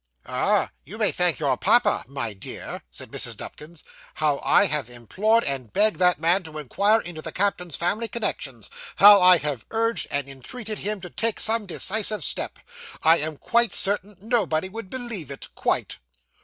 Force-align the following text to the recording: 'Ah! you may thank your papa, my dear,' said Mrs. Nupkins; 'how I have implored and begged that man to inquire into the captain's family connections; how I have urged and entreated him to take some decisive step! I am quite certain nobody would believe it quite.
'Ah! 0.25 0.71
you 0.83 0.97
may 0.97 1.11
thank 1.11 1.37
your 1.37 1.55
papa, 1.55 2.03
my 2.07 2.33
dear,' 2.33 2.81
said 2.89 3.11
Mrs. 3.11 3.39
Nupkins; 3.39 3.83
'how 4.15 4.39
I 4.43 4.65
have 4.65 4.89
implored 4.89 5.43
and 5.43 5.71
begged 5.71 5.99
that 5.99 6.17
man 6.19 6.41
to 6.41 6.57
inquire 6.57 7.01
into 7.01 7.21
the 7.21 7.31
captain's 7.31 7.75
family 7.75 8.07
connections; 8.07 8.71
how 8.95 9.21
I 9.21 9.37
have 9.37 9.63
urged 9.69 10.07
and 10.09 10.27
entreated 10.27 10.79
him 10.79 11.01
to 11.01 11.11
take 11.11 11.39
some 11.39 11.67
decisive 11.67 12.23
step! 12.23 12.57
I 13.03 13.17
am 13.17 13.37
quite 13.37 13.73
certain 13.73 14.17
nobody 14.19 14.69
would 14.69 14.89
believe 14.89 15.29
it 15.29 15.49
quite. 15.53 15.99